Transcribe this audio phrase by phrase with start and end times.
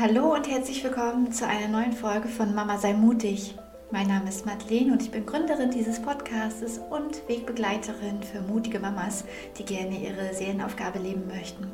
[0.00, 3.56] Hallo und herzlich willkommen zu einer neuen Folge von Mama sei mutig.
[3.90, 9.24] Mein Name ist Madeleine und ich bin Gründerin dieses Podcastes und Wegbegleiterin für mutige Mamas,
[9.58, 11.66] die gerne ihre Seelenaufgabe leben möchten.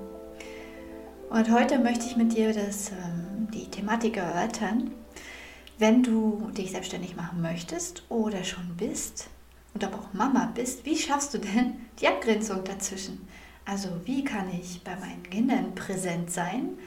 [1.28, 4.92] Und heute möchte ich mit dir das, ähm, die Thematik erörtern,
[5.76, 9.28] wenn du dich selbstständig machen möchtest oder schon bist
[9.74, 13.28] und aber auch Mama bist, wie schaffst du denn die Abgrenzung dazwischen?
[13.66, 16.78] Also wie kann ich bei meinen Kindern präsent sein?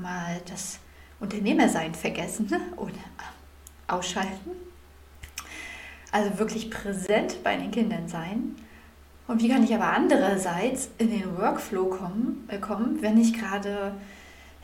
[0.00, 0.78] Mal das
[1.20, 2.60] Unternehmersein vergessen ne?
[2.76, 2.92] oder
[3.86, 4.50] ausschalten.
[6.12, 8.56] Also wirklich präsent bei den Kindern sein.
[9.28, 13.94] Und wie kann ich aber andererseits in den Workflow kommen, äh, kommen wenn ich gerade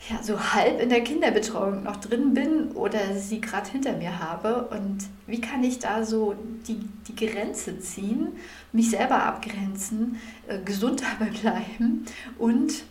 [0.09, 4.67] ja, so halb in der Kinderbetreuung noch drin bin oder sie gerade hinter mir habe?
[4.67, 6.35] Und wie kann ich da so
[6.67, 8.33] die, die Grenze ziehen,
[8.73, 12.05] mich selber abgrenzen, äh, gesund dabei bleiben
[12.37, 12.83] und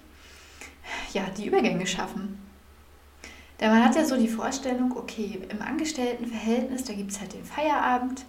[1.12, 2.38] ja, die Übergänge schaffen.
[3.60, 7.44] Denn man hat ja so die Vorstellung, okay, im Angestelltenverhältnis, da gibt es halt den
[7.44, 8.24] Feierabend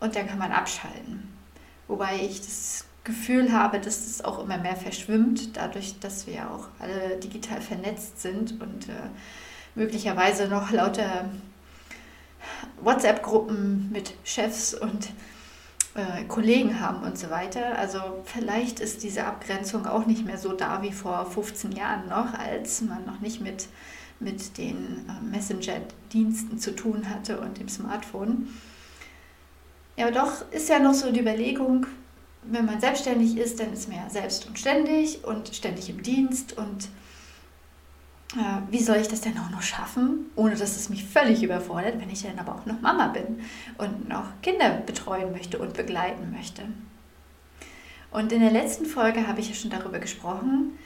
[0.00, 1.32] und dann kann man abschalten.
[1.86, 6.50] Wobei ich das Gefühl habe, dass das auch immer mehr verschwimmt, dadurch, dass wir ja
[6.50, 9.08] auch alle digital vernetzt sind und äh,
[9.74, 11.30] möglicherweise noch lauter
[12.82, 15.08] WhatsApp-Gruppen mit Chefs und
[15.98, 17.76] äh, Kollegen haben und so weiter.
[17.76, 22.34] Also vielleicht ist diese Abgrenzung auch nicht mehr so da wie vor 15 Jahren noch,
[22.34, 23.66] als man noch nicht mit,
[24.20, 28.48] mit den äh, Messenger-Diensten zu tun hatte und dem Smartphone.
[29.96, 31.86] Ja, doch ist ja noch so die Überlegung,
[32.44, 36.56] wenn man selbstständig ist, dann ist man ja selbst und ständig und ständig im Dienst
[36.56, 36.88] und
[38.70, 42.10] wie soll ich das denn auch noch schaffen, ohne dass es mich völlig überfordert, wenn
[42.10, 43.40] ich dann aber auch noch Mama bin
[43.78, 46.62] und noch Kinder betreuen möchte und begleiten möchte.
[48.10, 50.78] Und in der letzten Folge habe ich ja schon darüber gesprochen,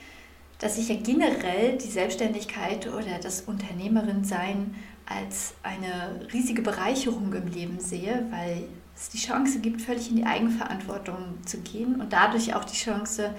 [0.58, 4.76] dass ich ja generell die Selbstständigkeit oder das Unternehmerin-Sein
[5.06, 10.24] als eine riesige Bereicherung im Leben sehe, weil es die Chance gibt, völlig in die
[10.24, 13.34] Eigenverantwortung zu gehen und dadurch auch die Chance,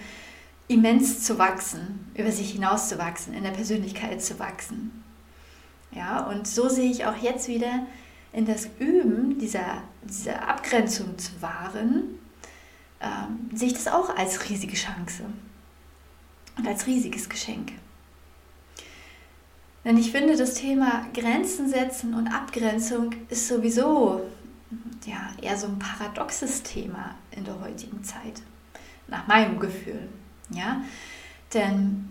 [0.73, 5.03] immens zu wachsen, über sich hinaus zu wachsen, in der Persönlichkeit zu wachsen.
[5.91, 7.85] Ja, und so sehe ich auch jetzt wieder
[8.31, 12.19] in das Üben dieser, dieser Abgrenzung zu wahren,
[12.99, 15.23] ähm, sehe ich das auch als riesige Chance
[16.57, 17.73] und als riesiges Geschenk.
[19.85, 24.21] Denn ich finde, das Thema Grenzen setzen und Abgrenzung ist sowieso
[25.05, 28.41] ja, eher so ein paradoxes Thema in der heutigen Zeit,
[29.07, 30.07] nach meinem Gefühl.
[30.49, 30.83] Ja?
[31.53, 32.09] Denn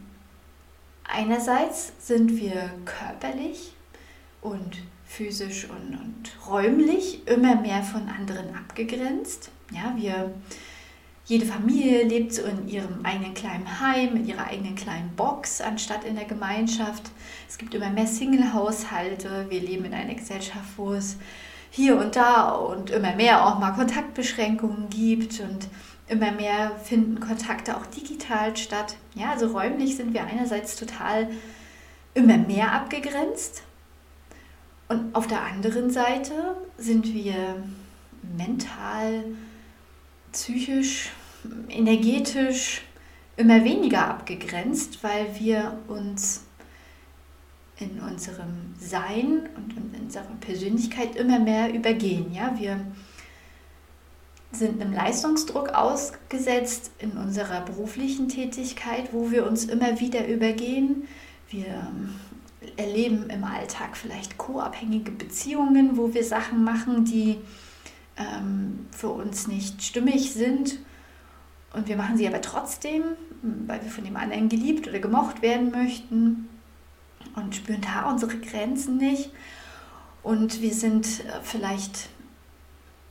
[1.04, 3.72] einerseits sind wir körperlich
[4.40, 9.50] und physisch und, und räumlich immer mehr von anderen abgegrenzt.
[9.70, 10.32] Ja, wir,
[11.26, 16.04] jede Familie lebt so in ihrem eigenen kleinen Heim, in ihrer eigenen kleinen Box, anstatt
[16.04, 17.10] in der Gemeinschaft.
[17.48, 19.46] Es gibt immer mehr Single-Haushalte.
[19.50, 21.16] Wir leben in einer Gesellschaft, wo es
[21.70, 25.68] hier und da und immer mehr auch mal Kontaktbeschränkungen gibt und
[26.12, 28.96] immer mehr finden Kontakte auch digital statt.
[29.14, 31.28] Ja, also räumlich sind wir einerseits total
[32.14, 33.62] immer mehr abgegrenzt
[34.92, 37.64] und auf der anderen Seite sind wir
[38.36, 39.24] mental,
[40.32, 41.10] psychisch,
[41.70, 42.82] energetisch
[43.38, 46.44] immer weniger abgegrenzt, weil wir uns
[47.78, 52.30] in unserem Sein und in unserer Persönlichkeit immer mehr übergehen.
[52.34, 52.54] Ja?
[52.58, 52.78] Wir
[54.52, 61.08] sind einem Leistungsdruck ausgesetzt in unserer beruflichen Tätigkeit, wo wir uns immer wieder übergehen.
[61.48, 62.14] Wir ähm,
[62.76, 67.38] erleben im Alltag vielleicht co-abhängige Beziehungen, wo wir Sachen machen, die
[68.16, 70.78] ähm, für uns nicht stimmig sind.
[71.72, 73.02] Und wir machen sie aber trotzdem,
[73.66, 76.48] weil wir von dem anderen geliebt oder gemocht werden möchten
[77.34, 79.30] und spüren da unsere Grenzen nicht.
[80.22, 82.08] Und wir sind äh, vielleicht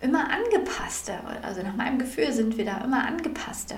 [0.01, 1.19] immer angepasster.
[1.41, 3.77] Also nach meinem Gefühl sind wir da immer angepasster.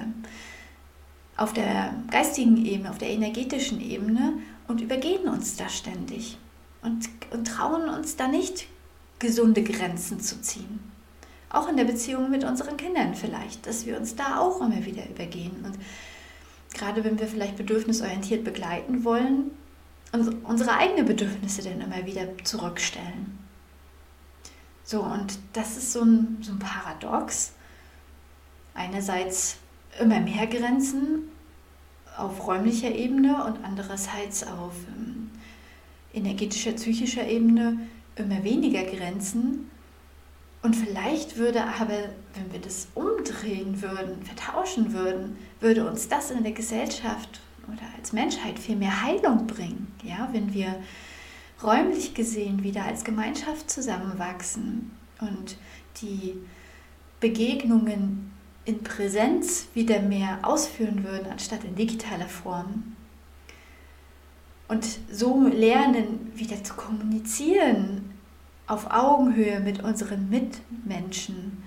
[1.36, 4.34] Auf der geistigen Ebene, auf der energetischen Ebene
[4.68, 6.38] und übergehen uns da ständig.
[6.82, 8.68] Und, und trauen uns da nicht,
[9.20, 10.80] gesunde Grenzen zu ziehen.
[11.50, 15.08] Auch in der Beziehung mit unseren Kindern vielleicht, dass wir uns da auch immer wieder
[15.10, 15.64] übergehen.
[15.64, 15.78] Und
[16.74, 19.52] gerade wenn wir vielleicht bedürfnisorientiert begleiten wollen,
[20.44, 23.40] unsere eigenen Bedürfnisse dann immer wieder zurückstellen.
[24.84, 27.54] So, und das ist so ein, so ein Paradox.
[28.74, 29.58] Einerseits
[30.00, 31.30] immer mehr Grenzen
[32.18, 35.32] auf räumlicher Ebene und andererseits auf ähm,
[36.14, 37.80] energetischer, psychischer Ebene
[38.16, 39.70] immer weniger Grenzen.
[40.62, 46.44] Und vielleicht würde aber, wenn wir das umdrehen würden, vertauschen würden, würde uns das in
[46.44, 50.76] der Gesellschaft oder als Menschheit viel mehr Heilung bringen, ja, wenn wir
[51.64, 55.58] räumlich gesehen wieder als Gemeinschaft zusammenwachsen und
[56.02, 56.36] die
[57.20, 58.32] Begegnungen
[58.66, 62.96] in Präsenz wieder mehr ausführen würden, anstatt in digitaler Form.
[64.68, 68.14] Und so lernen, wieder zu kommunizieren
[68.68, 71.64] auf Augenhöhe mit unseren Mitmenschen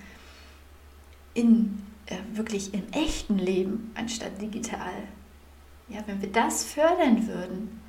[1.35, 4.95] in äh, wirklich im echten Leben anstatt digital.
[5.89, 7.81] Ja, wenn wir das fördern würden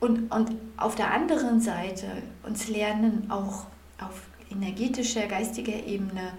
[0.00, 2.06] und, und auf der anderen Seite
[2.42, 3.66] uns lernen, auch
[4.00, 6.32] auf energetischer, geistiger Ebene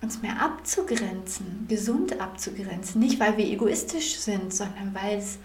[0.00, 3.00] uns mehr abzugrenzen, gesund abzugrenzen.
[3.00, 5.38] Nicht, weil wir egoistisch sind, sondern weil es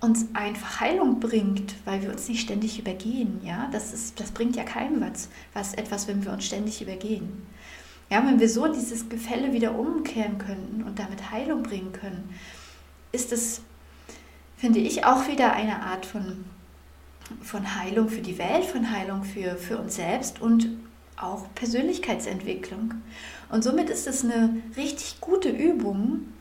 [0.00, 3.40] uns einfach Heilung bringt, weil wir uns nicht ständig übergehen.
[3.44, 3.68] Ja?
[3.70, 7.46] Das, ist, das bringt ja keinem was, was etwas, wenn wir uns ständig übergehen.
[8.10, 12.34] Ja, wenn wir so dieses Gefälle wieder umkehren könnten und damit Heilung bringen können,
[13.12, 13.62] ist es,
[14.56, 16.44] finde ich, auch wieder eine Art von,
[17.40, 20.68] von Heilung für die Welt, von Heilung für, für uns selbst und
[21.16, 22.94] auch Persönlichkeitsentwicklung.
[23.50, 26.32] Und somit ist es eine richtig gute Übung,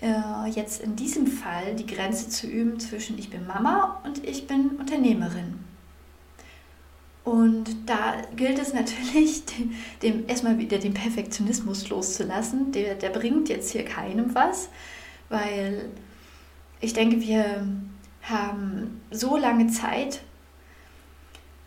[0.00, 4.46] äh, jetzt in diesem Fall die Grenze zu üben zwischen ich bin Mama und ich
[4.46, 5.60] bin Unternehmerin.
[7.24, 9.44] Und da gilt es natürlich,
[10.02, 12.72] dem, erstmal wieder den Perfektionismus loszulassen.
[12.72, 14.68] Der, der bringt jetzt hier keinem was,
[15.28, 15.88] weil
[16.80, 17.64] ich denke, wir
[18.22, 20.22] haben so lange Zeit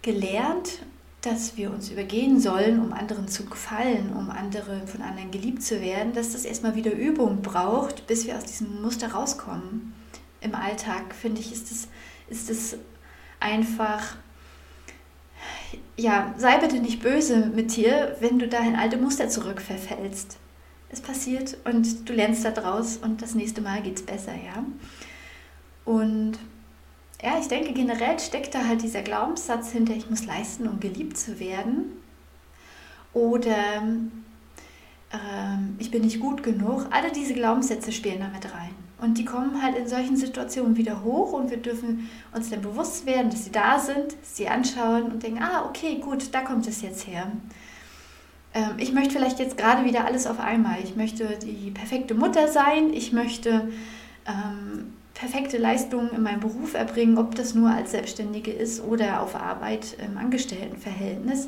[0.02, 0.80] gelernt,
[1.22, 5.82] dass wir uns übergehen sollen, um anderen zu gefallen, um andere von anderen geliebt zu
[5.82, 9.94] werden, dass das erstmal wieder Übung braucht, bis wir aus diesem Muster rauskommen.
[10.42, 11.88] Im Alltag, finde ich, ist es,
[12.50, 12.78] ist
[13.40, 14.18] einfach
[15.98, 20.38] ja, sei bitte nicht böse mit dir, wenn du da in alte Muster zurückverfällst.
[20.90, 24.64] Es passiert und du lernst da draus und das nächste Mal geht es besser, ja.
[25.86, 26.40] Und
[27.22, 31.18] ja, ich denke, generell steckt da halt dieser Glaubenssatz hinter, ich muss leisten, um geliebt
[31.18, 31.92] zu werden.
[33.14, 36.88] Oder ähm, ich bin nicht gut genug.
[36.92, 38.76] Alle diese Glaubenssätze spielen damit rein.
[39.00, 43.06] Und die kommen halt in solchen Situationen wieder hoch und wir dürfen uns dann bewusst
[43.06, 46.82] werden, dass sie da sind, sie anschauen und denken, ah, okay, gut, da kommt es
[46.82, 47.32] jetzt her.
[48.54, 50.80] Ähm, ich möchte vielleicht jetzt gerade wieder alles auf einmal.
[50.84, 53.70] Ich möchte die perfekte Mutter sein, ich möchte
[54.26, 59.36] ähm, perfekte Leistungen in meinem Beruf erbringen, ob das nur als Selbstständige ist oder auf
[59.36, 61.48] Arbeit im Angestelltenverhältnis.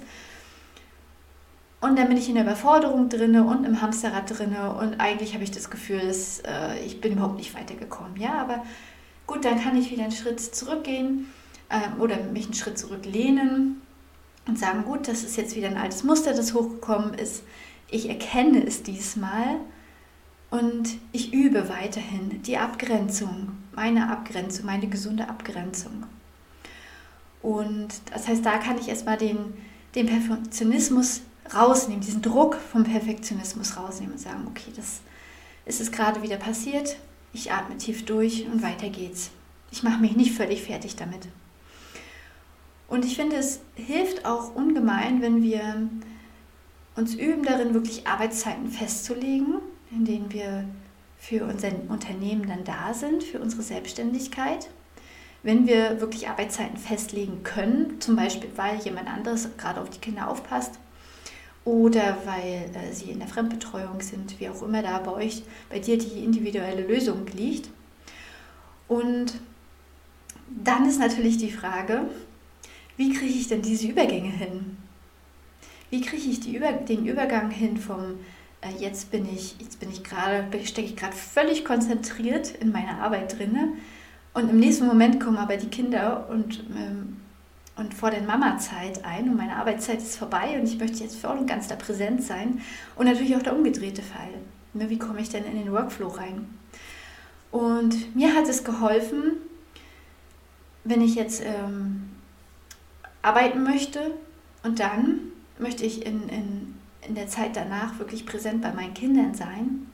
[1.79, 5.43] Und dann bin ich in der Überforderung drinne und im Hamsterrad drinne und eigentlich habe
[5.43, 8.17] ich das Gefühl, dass äh, ich bin überhaupt nicht weitergekommen.
[8.17, 8.65] Ja, aber
[9.27, 11.27] gut, dann kann ich wieder einen Schritt zurückgehen
[11.69, 13.81] äh, oder mich einen Schritt zurücklehnen
[14.47, 17.43] und sagen, gut, das ist jetzt wieder ein altes Muster, das hochgekommen ist.
[17.91, 19.57] Ich erkenne es diesmal
[20.49, 26.05] und ich übe weiterhin die Abgrenzung, meine Abgrenzung, meine gesunde Abgrenzung.
[27.41, 29.53] Und das heißt, da kann ich erstmal den,
[29.95, 31.21] den Perfektionismus
[31.53, 35.01] rausnehmen, diesen Druck vom Perfektionismus rausnehmen und sagen, okay, das
[35.65, 36.97] ist es gerade wieder passiert,
[37.33, 39.31] ich atme tief durch und weiter geht's.
[39.71, 41.27] Ich mache mich nicht völlig fertig damit.
[42.87, 45.89] Und ich finde, es hilft auch ungemein, wenn wir
[46.95, 49.55] uns üben darin, wirklich Arbeitszeiten festzulegen,
[49.91, 50.65] in denen wir
[51.17, 54.69] für unser Unternehmen dann da sind, für unsere Selbstständigkeit.
[55.43, 60.29] Wenn wir wirklich Arbeitszeiten festlegen können, zum Beispiel weil jemand anderes gerade auf die Kinder
[60.29, 60.79] aufpasst,
[61.67, 65.79] oder weil äh, sie in der Fremdbetreuung sind, wie auch immer da bei euch, bei
[65.79, 67.69] dir die individuelle Lösung liegt.
[68.87, 69.33] Und
[70.47, 72.05] dann ist natürlich die Frage,
[72.95, 74.77] wie kriege ich denn diese Übergänge hin?
[75.89, 78.15] Wie kriege ich Über den Übergang hin vom
[78.79, 83.37] jetzt bin ich, jetzt bin ich gerade, stecke ich gerade völlig konzentriert in meiner Arbeit
[83.37, 83.69] drinne
[84.33, 87.17] und im nächsten Moment kommen aber die Kinder und ähm,
[87.77, 91.37] und vor der Mama-Zeit ein und meine Arbeitszeit ist vorbei und ich möchte jetzt voll
[91.37, 92.59] und ganz da präsent sein.
[92.95, 94.29] Und natürlich auch der umgedrehte Fall.
[94.73, 96.47] Ne, wie komme ich denn in den Workflow rein?
[97.51, 99.33] Und mir hat es geholfen,
[100.83, 102.09] wenn ich jetzt ähm,
[103.21, 104.11] arbeiten möchte
[104.63, 105.19] und dann
[105.59, 106.76] möchte ich in, in,
[107.07, 109.87] in der Zeit danach wirklich präsent bei meinen Kindern sein,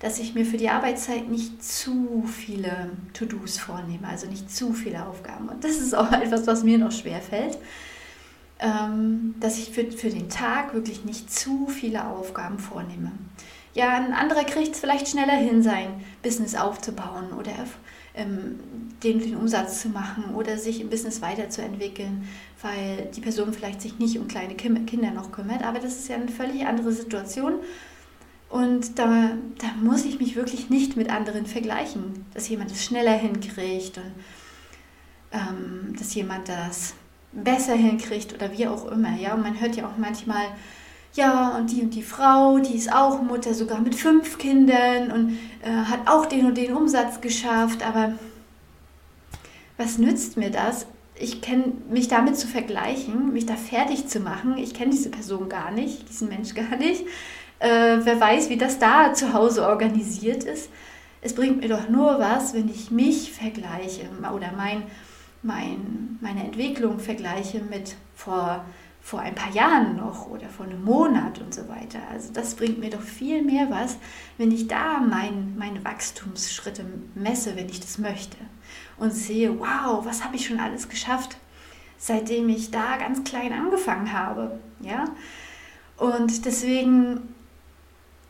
[0.00, 5.06] dass ich mir für die Arbeitszeit nicht zu viele To-Dos vornehme, also nicht zu viele
[5.06, 5.48] Aufgaben.
[5.48, 7.58] Und das ist auch etwas, was mir noch schwer fällt,
[8.58, 13.12] ähm, dass ich für, für den Tag wirklich nicht zu viele Aufgaben vornehme.
[13.74, 17.52] Ja, ein anderer kriegt es vielleicht schneller hin, sein Business aufzubauen oder
[18.14, 18.60] ähm,
[19.02, 22.28] den, den Umsatz zu machen oder sich im Business weiterzuentwickeln,
[22.62, 25.62] weil die Person vielleicht sich nicht um kleine Kinder noch kümmert.
[25.64, 27.54] Aber das ist ja eine völlig andere Situation
[28.54, 33.14] Und da, da muss ich mich wirklich nicht mit anderen vergleichen, dass jemand es schneller
[33.14, 34.12] hinkriegt und
[35.32, 36.94] ähm, dass jemand das
[37.32, 39.16] besser hinkriegt oder wie auch immer.
[39.16, 39.34] Ja?
[39.34, 40.44] Und man hört ja auch manchmal,
[41.14, 45.38] ja, und die und die Frau, die ist auch Mutter, sogar mit fünf Kindern und
[45.62, 47.86] äh, hat auch den und den Umsatz geschafft.
[47.86, 48.14] Aber
[49.76, 50.86] was nützt mir das?
[51.16, 54.58] Ich kenne mich damit zu vergleichen, mich da fertig zu machen.
[54.58, 57.04] Ich kenne diese Person gar nicht, diesen Mensch gar nicht.
[57.60, 60.68] Äh, wer weiß, wie das da zu Hause organisiert ist.
[61.22, 64.82] Es bringt mir doch nur was, wenn ich mich vergleiche oder mein,
[65.42, 68.64] mein, meine Entwicklung vergleiche mit vor
[69.04, 71.98] vor ein paar Jahren noch oder vor einem Monat und so weiter.
[72.10, 73.98] Also das bringt mir doch viel mehr was,
[74.38, 78.38] wenn ich da mein, meine Wachstumsschritte messe, wenn ich das möchte
[78.96, 81.36] und sehe, wow, was habe ich schon alles geschafft,
[81.98, 84.58] seitdem ich da ganz klein angefangen habe.
[84.80, 85.04] Ja?
[85.98, 87.34] Und deswegen,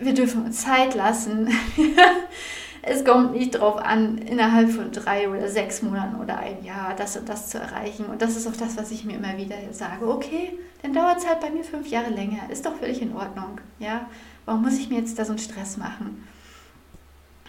[0.00, 1.50] wir dürfen uns Zeit lassen.
[2.86, 7.16] Es kommt nicht darauf an, innerhalb von drei oder sechs Monaten oder ein Jahr das
[7.16, 8.04] und das zu erreichen.
[8.06, 10.06] Und das ist auch das, was ich mir immer wieder sage.
[10.06, 12.50] Okay, dann dauert es halt bei mir fünf Jahre länger.
[12.50, 13.58] Ist doch völlig in Ordnung.
[13.78, 14.06] Ja?
[14.44, 16.26] Warum muss ich mir jetzt da so einen Stress machen?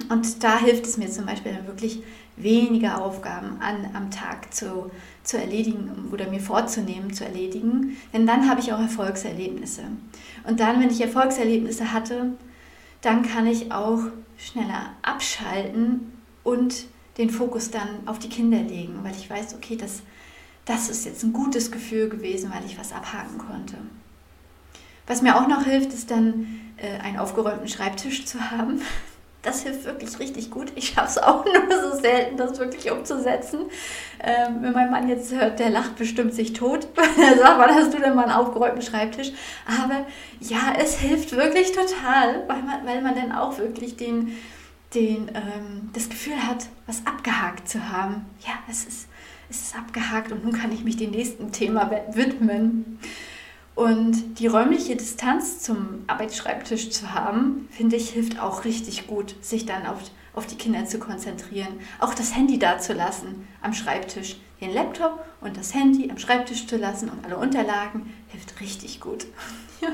[0.10, 2.02] Und da hilft es mir zum Beispiel dann wirklich
[2.38, 4.90] weniger Aufgaben an, am Tag zu,
[5.24, 7.98] zu erledigen oder mir vorzunehmen, zu erledigen.
[8.14, 9.84] Denn dann habe ich auch Erfolgserlebnisse.
[10.48, 12.34] Und dann, wenn ich Erfolgserlebnisse hatte,
[13.02, 14.02] dann kann ich auch
[14.38, 16.12] schneller abschalten
[16.44, 16.86] und
[17.18, 20.02] den Fokus dann auf die Kinder legen, weil ich weiß, okay, das,
[20.66, 23.78] das ist jetzt ein gutes Gefühl gewesen, weil ich was abhaken konnte.
[25.08, 28.82] Was mir auch noch hilft, ist dann äh, einen aufgeräumten Schreibtisch zu haben.
[29.46, 30.72] Das hilft wirklich richtig gut.
[30.76, 33.60] Ich schaffe es auch nur so selten, das wirklich umzusetzen.
[34.20, 36.88] Ähm, wenn mein Mann jetzt hört, der lacht bestimmt sich tot.
[36.98, 39.32] er sagt, wann hast du denn mal einen aufgeräumten Schreibtisch?
[39.68, 40.06] Aber
[40.40, 44.36] ja, es hilft wirklich total, weil man, weil man dann auch wirklich den,
[44.96, 48.26] den, ähm, das Gefühl hat, was abgehakt zu haben.
[48.48, 49.08] Ja, es ist,
[49.50, 53.00] es ist abgehakt und nun kann ich mich dem nächsten Thema widmen.
[53.76, 59.66] Und die räumliche Distanz zum Arbeitsschreibtisch zu haben, finde ich, hilft auch richtig gut, sich
[59.66, 60.00] dann auf,
[60.34, 61.80] auf die Kinder zu konzentrieren.
[62.00, 64.38] Auch das Handy da zu lassen am Schreibtisch.
[64.62, 69.26] Den Laptop und das Handy am Schreibtisch zu lassen und alle Unterlagen hilft richtig gut.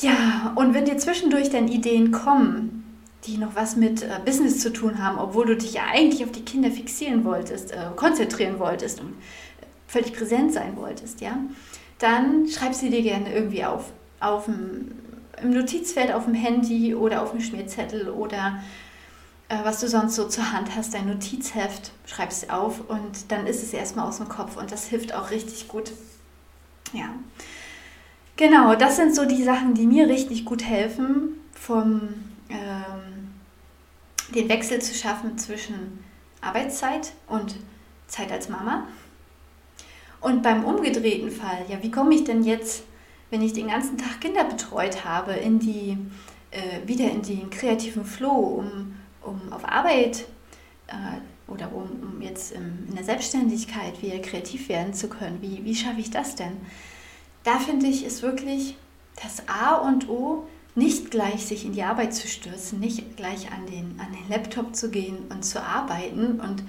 [0.00, 4.72] ja, und wenn dir zwischendurch dann Ideen kommen, die noch was mit äh, Business zu
[4.72, 9.00] tun haben, obwohl du dich ja eigentlich auf die Kinder fixieren wolltest, äh, konzentrieren wolltest
[9.00, 9.14] und
[9.86, 11.38] völlig präsent sein wolltest, ja,
[11.98, 13.92] dann schreib sie dir gerne irgendwie auf.
[14.20, 14.92] auf dem,
[15.42, 18.60] Im Notizfeld auf dem Handy oder auf dem Schmierzettel oder
[19.48, 23.46] äh, was du sonst so zur Hand hast, dein Notizheft, schreib es auf und dann
[23.46, 25.92] ist es erstmal aus dem Kopf und das hilft auch richtig gut.
[26.92, 27.10] Ja.
[28.36, 32.02] Genau, das sind so die Sachen, die mir richtig gut helfen, vom
[32.50, 33.30] ähm,
[34.34, 36.04] den Wechsel zu schaffen zwischen
[36.40, 37.56] Arbeitszeit und
[38.08, 38.86] Zeit als Mama.
[40.20, 42.84] Und beim umgedrehten Fall, ja, wie komme ich denn jetzt,
[43.30, 45.98] wenn ich den ganzen Tag Kinder betreut habe, in die,
[46.50, 50.26] äh, wieder in den kreativen Flow, um, um auf Arbeit
[50.86, 55.38] äh, oder um, um jetzt im, in der Selbstständigkeit wieder kreativ werden zu können?
[55.40, 56.56] Wie, wie schaffe ich das denn?
[57.44, 58.76] Da finde ich, ist wirklich
[59.22, 63.66] das A und O, nicht gleich sich in die Arbeit zu stürzen, nicht gleich an
[63.66, 66.62] den, an den Laptop zu gehen und zu arbeiten und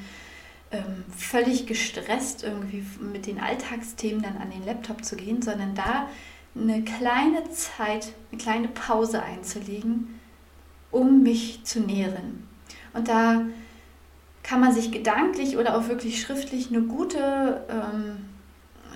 [0.72, 6.10] ähm, völlig gestresst irgendwie mit den Alltagsthemen dann an den Laptop zu gehen, sondern da
[6.56, 10.20] eine kleine Zeit, eine kleine Pause einzulegen,
[10.92, 12.48] um mich zu nähren.
[12.94, 13.42] Und da
[14.44, 18.18] kann man sich gedanklich oder auch wirklich schriftlich eine gute ähm,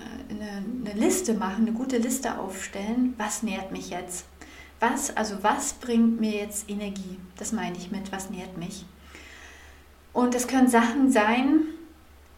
[0.02, 4.26] äh, eine, eine Liste machen, eine gute Liste aufstellen, was nährt mich jetzt?
[4.80, 7.18] Was, also was bringt mir jetzt Energie?
[7.36, 8.84] Das meine ich mit, was nährt mich?
[10.12, 11.62] Und das können Sachen sein,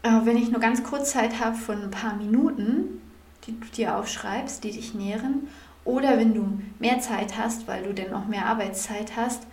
[0.02, 3.00] äh, wenn ich nur ganz kurz Zeit habe von ein paar Minuten,
[3.46, 5.48] die du dir aufschreibst, die dich nähren.
[5.84, 9.46] Oder wenn du mehr Zeit hast, weil du dann noch mehr Arbeitszeit hast,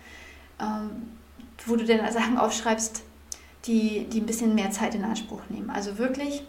[0.60, 1.08] ähm,
[1.66, 3.02] wo du dann Sachen aufschreibst,
[3.66, 5.70] die, die ein bisschen mehr Zeit in Anspruch nehmen.
[5.70, 6.44] Also wirklich,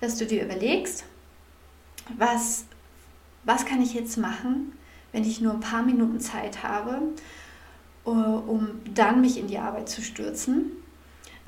[0.00, 1.04] dass du dir überlegst,
[2.16, 2.64] was,
[3.44, 4.72] was kann ich jetzt machen,
[5.12, 7.00] wenn ich nur ein paar Minuten Zeit habe,
[8.04, 10.72] äh, um dann mich in die Arbeit zu stürzen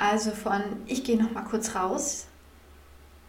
[0.01, 2.27] also von, ich gehe noch mal kurz raus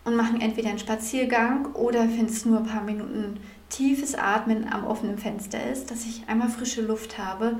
[0.05, 4.87] und mache entweder einen Spaziergang oder wenn es nur ein paar Minuten tiefes Atmen am
[4.87, 7.59] offenen Fenster ist, dass ich einmal frische Luft habe.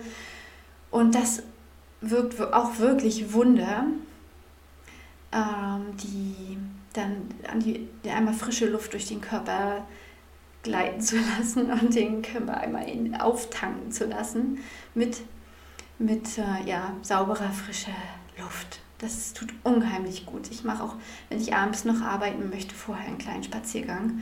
[0.91, 1.44] Und das
[2.00, 3.86] wirkt auch wirklich Wunder,
[5.34, 6.58] ähm, die
[6.94, 9.86] dann an die, einmal frische Luft durch den Körper
[10.63, 14.60] gleiten zu lassen und den Körper einmal in, auftanken zu lassen
[14.96, 15.18] mit,
[16.00, 17.91] mit äh, ja, sauberer, frischer
[18.38, 18.80] Luft.
[19.01, 20.50] Das tut unheimlich gut.
[20.51, 20.96] Ich mache auch,
[21.29, 24.22] wenn ich abends noch arbeiten möchte, vorher einen kleinen Spaziergang.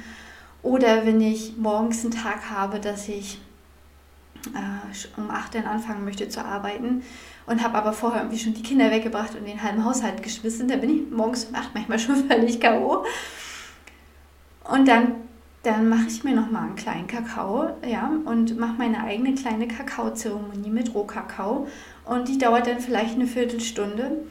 [0.63, 3.39] Oder wenn ich morgens einen Tag habe, dass ich
[4.47, 7.03] äh, um 8 Uhr anfangen möchte zu arbeiten
[7.45, 10.77] und habe aber vorher irgendwie schon die Kinder weggebracht und den halben Haushalt geschmissen, da
[10.77, 13.03] bin ich morgens um 8 manchmal schon völlig K.O.
[14.63, 15.15] Und dann,
[15.63, 20.69] dann mache ich mir nochmal einen kleinen Kakao ja, und mache meine eigene kleine Kakaozeremonie
[20.69, 21.67] mit Rohkakao.
[22.05, 24.23] Und die dauert dann vielleicht eine Viertelstunde.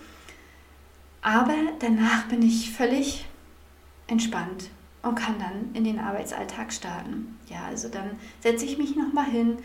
[1.23, 3.27] Aber danach bin ich völlig
[4.07, 4.71] entspannt
[5.03, 7.39] und kann dann in den Arbeitsalltag starten.
[7.49, 9.59] Ja, also dann setze ich mich nochmal hin,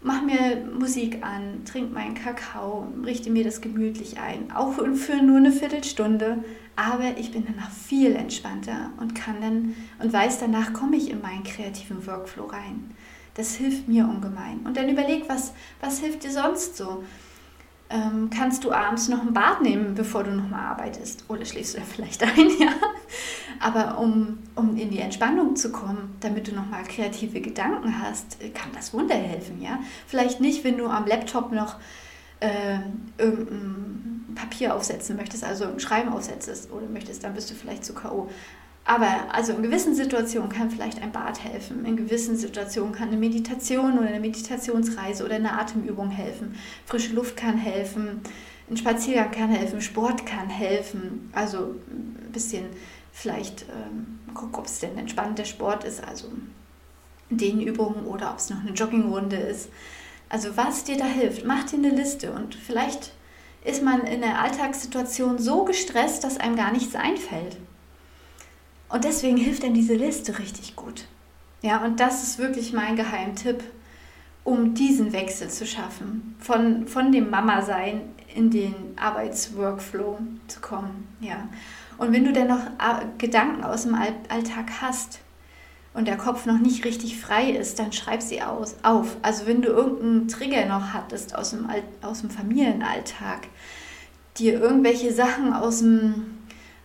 [0.00, 5.38] mache mir Musik an, trinke meinen Kakao, richte mir das gemütlich ein, auch für nur
[5.38, 6.44] eine Viertelstunde.
[6.76, 11.20] Aber ich bin danach viel entspannter und kann dann und weiß, danach komme ich in
[11.20, 12.94] meinen kreativen Workflow rein.
[13.34, 14.60] Das hilft mir ungemein.
[14.64, 17.04] Und dann überleg, was, was hilft dir sonst so?
[17.90, 21.24] Ähm, kannst du abends noch ein Bad nehmen, bevor du nochmal arbeitest.
[21.28, 22.72] Oder schläfst du ja vielleicht ein, ja.
[23.60, 28.70] Aber um, um in die Entspannung zu kommen, damit du nochmal kreative Gedanken hast, kann
[28.74, 29.78] das Wunder helfen, ja.
[30.06, 31.76] Vielleicht nicht, wenn du am Laptop noch
[32.40, 32.78] äh,
[33.16, 37.94] irgendein Papier aufsetzen möchtest, also ein Schreiben aufsetzt oder möchtest, dann bist du vielleicht zu
[37.94, 38.28] K.O.
[38.88, 41.84] Aber also in gewissen Situationen kann vielleicht ein Bad helfen.
[41.84, 46.54] In gewissen Situationen kann eine Meditation oder eine Meditationsreise oder eine Atemübung helfen.
[46.86, 48.22] Frische Luft kann helfen.
[48.70, 49.82] Ein Spaziergang kann helfen.
[49.82, 51.28] Sport kann helfen.
[51.34, 52.64] Also ein bisschen
[53.12, 56.02] vielleicht ähm, gucken, ob es denn entspannter Sport ist.
[56.02, 56.28] Also
[57.28, 59.68] Dehnübungen oder ob es noch eine Joggingrunde ist.
[60.30, 63.12] Also was dir da hilft, mach dir eine Liste und vielleicht
[63.66, 67.58] ist man in der Alltagssituation so gestresst, dass einem gar nichts einfällt.
[68.88, 71.06] Und deswegen hilft dann diese Liste richtig gut.
[71.60, 73.62] Ja, und das ist wirklich mein Geheimtipp,
[74.44, 78.02] um diesen Wechsel zu schaffen, von, von dem Mama-Sein
[78.34, 81.08] in den Arbeitsworkflow zu kommen.
[81.20, 81.48] Ja.
[81.98, 85.20] Und wenn du dann noch äh, Gedanken aus dem Alltag hast
[85.92, 89.16] und der Kopf noch nicht richtig frei ist, dann schreib sie aus, auf.
[89.20, 91.68] Also wenn du irgendeinen Trigger noch hattest aus dem,
[92.00, 93.48] aus dem Familienalltag,
[94.38, 96.37] dir irgendwelche Sachen aus dem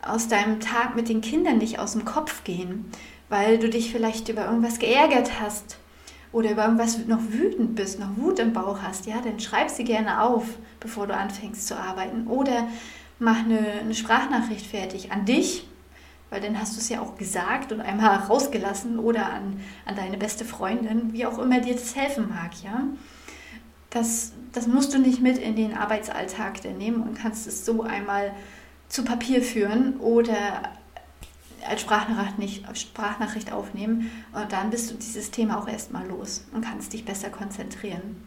[0.06, 2.86] aus deinem Tag mit den Kindern nicht aus dem Kopf gehen,
[3.30, 5.78] weil du dich vielleicht über irgendwas geärgert hast
[6.32, 9.84] oder über irgendwas noch wütend bist, noch Wut im Bauch hast, ja, dann schreib sie
[9.84, 10.46] gerne auf,
[10.80, 12.28] bevor du anfängst zu arbeiten.
[12.28, 12.68] Oder
[13.20, 15.68] mach eine, eine Sprachnachricht fertig an dich,
[16.30, 20.18] weil dann hast du es ja auch gesagt und einmal rausgelassen oder an, an deine
[20.18, 22.84] beste Freundin, wie auch immer dir das helfen mag, ja.
[23.92, 28.32] Das, das musst du nicht mit in den Arbeitsalltag nehmen und kannst es so einmal
[28.94, 30.36] zu Papier führen oder
[31.68, 36.94] als Sprachnachricht, Sprachnachricht aufnehmen und dann bist du dieses Thema auch erstmal los und kannst
[36.94, 38.24] dich besser konzentrieren.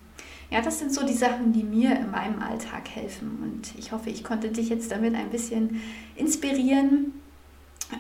[0.51, 4.11] Ja, das sind so die Sachen, die mir in meinem Alltag helfen und ich hoffe,
[4.11, 5.81] ich konnte dich jetzt damit ein bisschen
[6.17, 7.13] inspirieren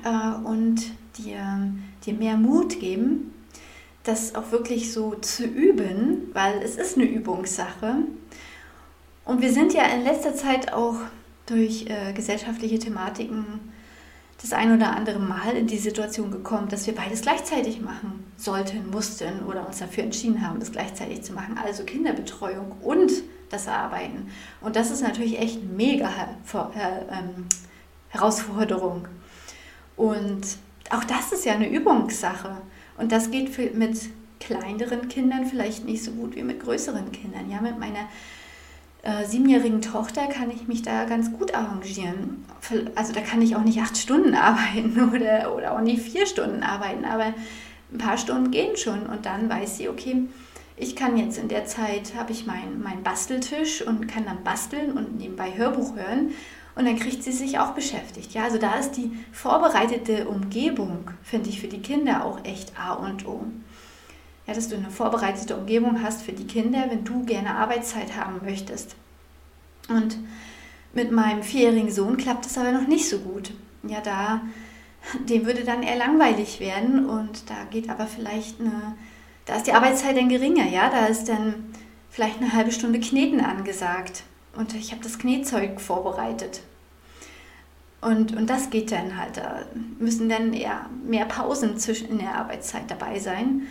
[0.04, 0.82] äh, und
[1.18, 1.70] dir,
[2.04, 3.32] dir mehr Mut geben,
[4.02, 7.98] das auch wirklich so zu üben, weil es ist eine Übungssache.
[9.24, 10.96] Und wir sind ja in letzter Zeit auch
[11.46, 13.72] durch äh, gesellschaftliche Thematiken
[14.40, 18.90] das ein oder andere Mal in die Situation gekommen, dass wir beides gleichzeitig machen sollten,
[18.90, 21.58] mussten oder uns dafür entschieden haben, das gleichzeitig zu machen.
[21.64, 23.10] Also Kinderbetreuung und
[23.48, 24.30] das Arbeiten.
[24.60, 26.58] Und das ist natürlich echt eine mega äh,
[27.10, 27.46] ähm,
[28.10, 29.08] Herausforderung.
[29.96, 30.42] Und
[30.90, 32.58] auch das ist ja eine Übungssache.
[32.98, 33.98] Und das geht mit
[34.38, 37.50] kleineren Kindern vielleicht nicht so gut wie mit größeren Kindern.
[37.50, 38.08] Ja, mit meiner
[39.02, 42.44] äh, siebenjährigen Tochter kann ich mich da ganz gut arrangieren.
[42.94, 46.62] Also da kann ich auch nicht acht Stunden arbeiten oder, oder auch nicht vier Stunden
[46.62, 47.34] arbeiten, aber
[47.92, 50.24] ein paar Stunden gehen schon und dann weiß sie, okay,
[50.76, 54.92] ich kann jetzt in der Zeit, habe ich meinen mein Basteltisch und kann dann basteln
[54.92, 56.32] und nebenbei Hörbuch hören
[56.74, 58.34] und dann kriegt sie sich auch beschäftigt.
[58.34, 62.92] Ja, also da ist die vorbereitete Umgebung, finde ich, für die Kinder auch echt A
[62.92, 63.46] und O
[64.46, 68.40] ja, dass du eine vorbereitete Umgebung hast für die Kinder, wenn du gerne Arbeitszeit haben
[68.44, 68.94] möchtest.
[69.88, 70.16] Und
[70.92, 73.52] mit meinem vierjährigen Sohn klappt es aber noch nicht so gut.
[73.82, 74.40] Ja, da,
[75.28, 78.96] dem würde dann eher langweilig werden und da geht aber vielleicht eine,
[79.44, 81.72] da ist die Arbeitszeit dann geringer, ja, da ist dann
[82.10, 84.22] vielleicht eine halbe Stunde Kneten angesagt
[84.56, 86.62] und ich habe das Knetzeug vorbereitet.
[88.00, 89.62] Und, und das geht dann halt, da
[89.98, 93.66] müssen dann eher mehr Pausen zwischen in der Arbeitszeit dabei sein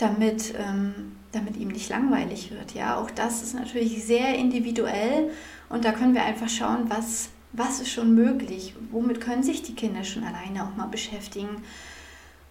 [0.00, 2.74] damit, ähm, damit ihm nicht langweilig wird.
[2.74, 5.30] Ja, auch das ist natürlich sehr individuell
[5.68, 9.74] und da können wir einfach schauen, was, was ist schon möglich, womit können sich die
[9.74, 11.62] Kinder schon alleine auch mal beschäftigen.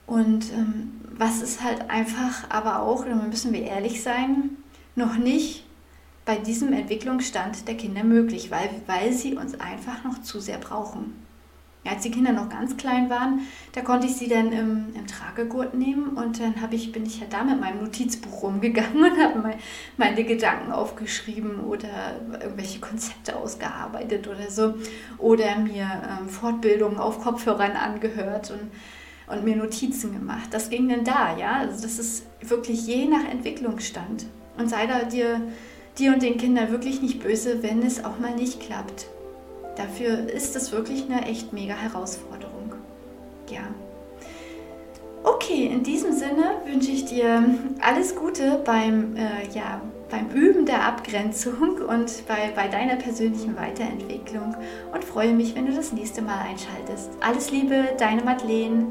[0.06, 4.58] Und ähm, was ist halt einfach, aber auch, da müssen wir ehrlich sein,
[4.96, 5.66] noch nicht
[6.26, 11.14] bei diesem Entwicklungsstand der Kinder möglich, weil, weil sie uns einfach noch zu sehr brauchen.
[11.86, 13.40] Als die Kinder noch ganz klein waren,
[13.72, 17.26] da konnte ich sie dann im, im Tragegurt nehmen und dann ich, bin ich ja
[17.30, 19.56] da mit meinem Notizbuch rumgegangen und habe mein,
[19.96, 24.76] meine Gedanken aufgeschrieben oder irgendwelche Konzepte ausgearbeitet oder so.
[25.18, 25.90] Oder mir
[26.20, 28.72] ähm, Fortbildungen auf Kopfhörern angehört und,
[29.34, 30.50] und mir Notizen gemacht.
[30.52, 31.60] Das ging dann da, ja.
[31.60, 34.26] Also das ist wirklich je nach Entwicklungsstand.
[34.58, 35.42] Und sei da dir,
[35.98, 39.08] dir und den Kindern wirklich nicht böse, wenn es auch mal nicht klappt.
[39.80, 42.74] Dafür ist es wirklich eine echt mega Herausforderung.
[43.50, 43.62] Ja.
[45.24, 47.46] Okay, in diesem Sinne wünsche ich dir
[47.80, 54.54] alles Gute beim, äh, ja, beim Üben der Abgrenzung und bei, bei deiner persönlichen Weiterentwicklung
[54.94, 57.12] und freue mich, wenn du das nächste Mal einschaltest.
[57.22, 58.86] Alles Liebe, deine Madeleine.